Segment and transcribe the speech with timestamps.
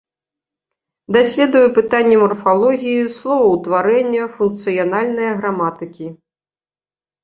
[1.17, 6.07] Даследуе пытанні марфалогіі, словаўтварэння, функцыянальная граматыкі.